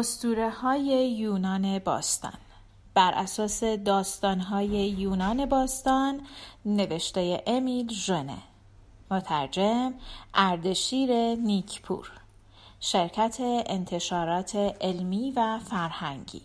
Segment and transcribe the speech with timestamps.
[0.00, 2.32] استوره های یونان باستان.
[2.94, 6.20] بر اساس داستان های یونان باستان
[6.64, 8.38] نوشته امیل ژنه
[9.10, 9.94] مترجم
[10.34, 12.10] اردشیر نیکپور.
[12.80, 16.42] شرکت انتشارات علمی و فرهنگی.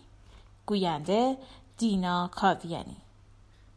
[0.66, 1.36] گوینده
[1.78, 2.96] دینا کاویانی.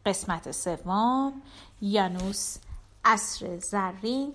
[0.05, 1.33] قسمت سوم
[1.81, 2.57] یانوس
[3.05, 4.33] اصر زرین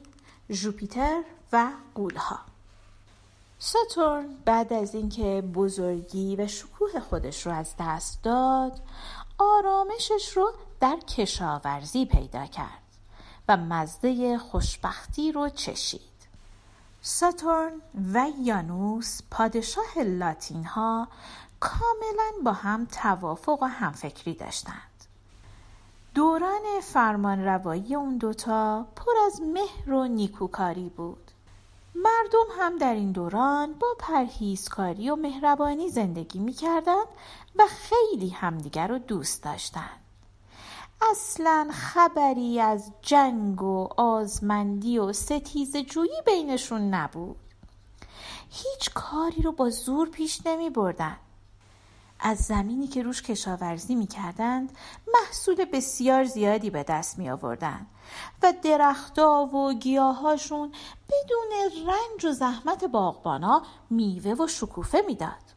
[0.50, 2.53] جوپیتر و قولها
[3.66, 8.80] ساتورن بعد از اینکه بزرگی و شکوه خودش رو از دست داد
[9.38, 12.82] آرامشش رو در کشاورزی پیدا کرد
[13.48, 16.00] و مزده خوشبختی رو چشید.
[17.02, 17.72] ساتورن
[18.12, 21.08] و یانوس پادشاه لاتین ها
[21.60, 25.04] کاملا با هم توافق و همفکری داشتند.
[26.14, 31.23] دوران فرمان روایی اون دوتا پر از مهر و نیکوکاری بود.
[31.94, 37.06] مردم هم در این دوران با پرهیزکاری و مهربانی زندگی می‌کردند
[37.56, 40.00] و خیلی همدیگر رو دوست داشتند.
[41.10, 47.36] اصلا خبری از جنگ و آزمندی و ستیز جویی بینشون نبود.
[48.50, 51.16] هیچ کاری رو با زور پیش نمی بردن.
[52.26, 54.72] از زمینی که روش کشاورزی می کردند
[55.14, 57.86] محصول بسیار زیادی به دست می آوردن
[58.42, 60.72] و درختا و گیاهاشون
[61.08, 65.54] بدون رنج و زحمت باغبانا میوه و شکوفه می‌داد.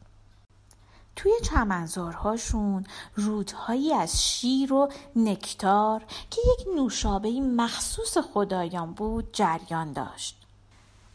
[1.16, 10.46] توی چمنزارهاشون رودهایی از شیر و نکتار که یک نوشابه مخصوص خدایان بود جریان داشت.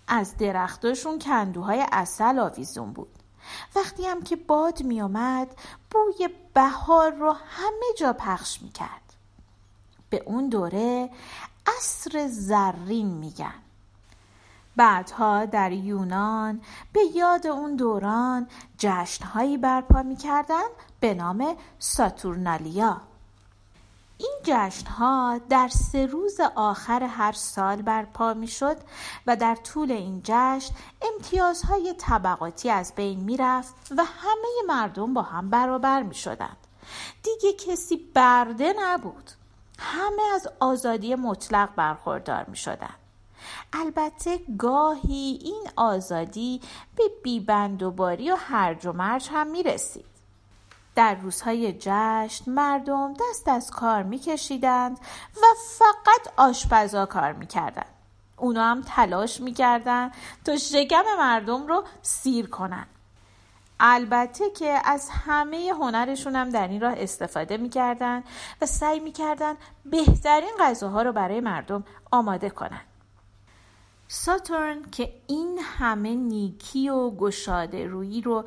[0.07, 3.22] از درختاشون کندوهای اصل آویزون بود.
[3.75, 5.47] وقتی هم که باد می آمد
[5.91, 9.13] بوی بهار رو همه جا پخش می کرد.
[10.09, 11.09] به اون دوره
[11.67, 13.53] عصر زرین میگن.
[14.75, 16.61] بعدها در یونان
[16.93, 20.67] به یاد اون دوران جشنهایی برپا می‌کردن
[20.99, 23.01] به نام ساتورنالیا
[24.23, 28.77] این جشنها در سه روز آخر هر سال برپا می‌شد
[29.27, 35.49] و در طول این جشن امتیازهای طبقاتی از بین می‌رفت و همه مردم با هم
[35.49, 36.57] برابر می شدند.
[37.23, 39.31] دیگه کسی برده نبود.
[39.79, 42.99] همه از آزادی مطلق برخوردار می شدند.
[43.73, 46.61] البته گاهی این آزادی
[46.95, 50.12] به بیبند و باری و هرج و مرج هم می رسید.
[50.95, 54.99] در روزهای جشن مردم دست از کار میکشیدند
[55.35, 55.45] و
[55.77, 57.85] فقط آشپزا کار می‌کردند.
[58.37, 60.13] اونا هم تلاش می‌کردند
[60.45, 62.87] تا شکم مردم رو سیر کنند.
[63.79, 68.23] البته که از همه هنرشون هم در این راه استفاده می‌کردن
[68.61, 69.53] و سعی می‌کردن
[69.85, 72.85] بهترین غذاها رو برای مردم آماده کنند.
[74.07, 78.45] ساتورن که این همه نیکی و گشاده رویی رو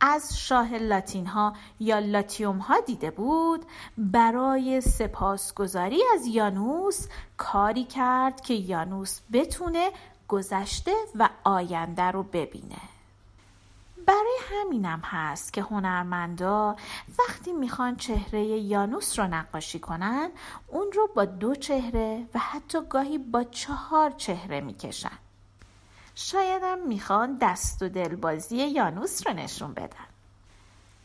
[0.00, 3.66] از شاه لاتین ها یا لاتیوم ها دیده بود
[3.98, 9.90] برای سپاسگزاری از یانوس کاری کرد که یانوس بتونه
[10.28, 12.80] گذشته و آینده رو ببینه.
[14.06, 16.76] برای همینم هست که هنرمندا
[17.18, 20.30] وقتی می‌خوان چهره یانوس رو نقاشی کنن
[20.68, 25.18] اون رو با دو چهره و حتی گاهی با چهار چهره می‌کشن.
[26.18, 30.06] شایدم می‌خوان دست و دلبازی یانوس رو نشون بدن.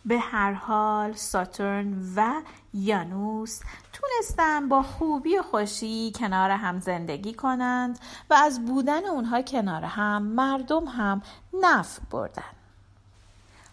[0.06, 2.42] به هر حال ساتورن و
[2.74, 3.60] یانوس
[3.94, 8.00] تونستن با خوبی و خوشی کنار هم زندگی کنند
[8.30, 11.22] و از بودن اونها کنار هم مردم هم
[11.62, 12.44] نفع بردن.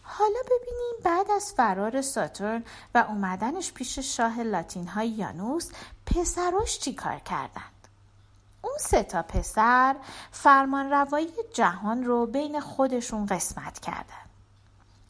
[0.02, 5.70] حالا ببینیم بعد از فرار ساتورن و اومدنش پیش شاه لاتین های یانوس
[6.06, 7.77] پسراش چی کار کردند اون
[8.78, 9.96] سه تا پسر
[10.30, 14.28] فرمان روایی جهان رو بین خودشون قسمت کردن.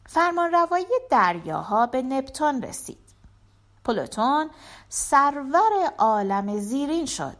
[0.05, 3.09] فرمان روایی دریاها به نپتون رسید.
[3.85, 4.49] پلوتون
[4.89, 7.37] سرور عالم زیرین شد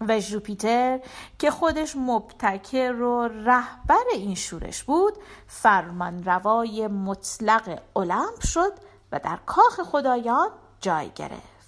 [0.00, 1.00] و جوپیتر
[1.38, 5.14] که خودش مبتکر و رهبر این شورش بود
[5.46, 8.72] فرمان روای مطلق المپ شد
[9.12, 10.50] و در کاخ خدایان
[10.80, 11.59] جای گرفت.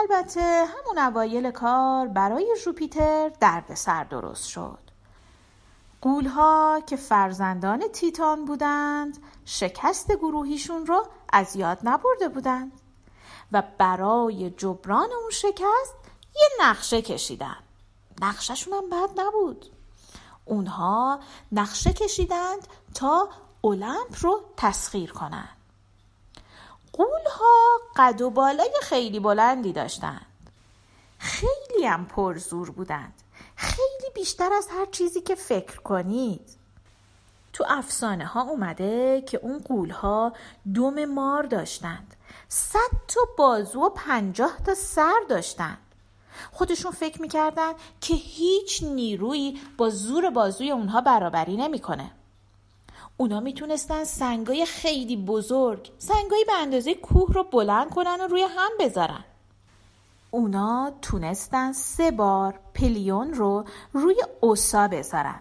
[0.00, 4.78] البته همون اوایل کار برای جوپیتر درد سر درست شد.
[6.00, 12.72] قولها که فرزندان تیتان بودند شکست گروهیشون رو از یاد نبرده بودند
[13.52, 15.94] و برای جبران اون شکست
[16.34, 17.56] یه نقشه کشیدن.
[18.22, 19.66] نقشهشون هم بد نبود.
[20.44, 21.20] اونها
[21.52, 23.28] نقشه کشیدند تا
[23.64, 25.61] المپ رو تسخیر کنند
[26.92, 30.26] قولها قد و بالای خیلی بلندی داشتند.
[31.18, 33.22] خیلی هم پرزور بودند.
[33.56, 36.56] خیلی بیشتر از هر چیزی که فکر کنید.
[37.52, 40.32] تو افسانه ها اومده که اون قول ها
[40.74, 42.16] دوم مار داشتند.
[42.48, 45.78] صد تا بازو و پنجاه تا سر داشتند.
[46.52, 52.10] خودشون فکر می‌کردن که هیچ نیرویی با زور بازوی اونها برابری نمی‌کنه.
[53.22, 58.70] اونا می‌تونستن سنگای خیلی بزرگ سنگایی به اندازه کوه رو بلند کنن و روی هم
[58.80, 59.24] بذارن.
[60.30, 65.40] اونا تونستن سه بار پلیون رو روی اوسا بذارن.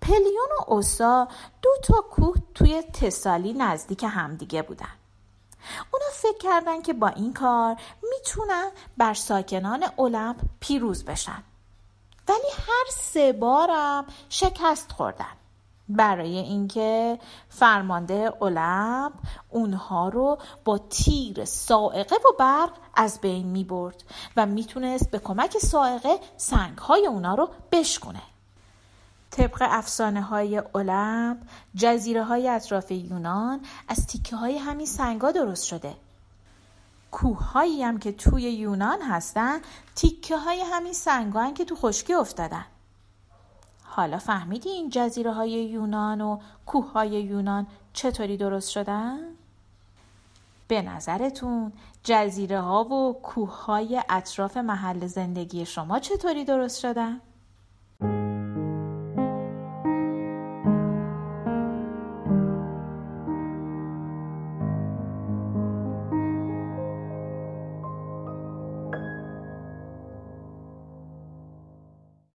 [0.00, 1.28] پلیون و اوسا
[1.62, 4.96] دو تا کوه توی تسالی نزدیک همدیگه بودن.
[5.92, 11.42] اونا فکر کردن که با این کار می‌تونن بر ساکنان المپ پیروز بشن.
[12.28, 15.36] ولی هر سه بارم شکست خوردن.
[15.88, 17.18] برای اینکه
[17.48, 19.12] فرمانده المپ
[19.50, 24.04] اونها رو با تیر سائقه و برق از بین می برد
[24.36, 28.22] و می‌تونست به کمک سائقه سنگ های اونا رو بشکونه.
[29.30, 31.36] طبق افسانه های المپ
[31.74, 35.94] جزیره های اطراف یونان از تیکه های همین سنگا درست شده.
[37.10, 39.60] کوه هایی هم که توی یونان هستن
[39.94, 42.64] تیکه های همین سنگا که تو خشکی افتادن.
[43.96, 49.18] حالا فهمیدی این جزیره های یونان و کوه های یونان چطوری درست شدن؟
[50.68, 51.72] به نظرتون
[52.04, 57.20] جزیره ها و کوه های اطراف محل زندگی شما چطوری درست شدن؟